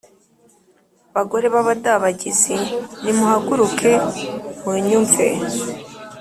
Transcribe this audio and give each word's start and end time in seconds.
Bagore 1.15 1.45
b’abadabagizi, 1.53 2.55
nimuhaguruke 3.03 3.91
munyumve! 4.63 5.27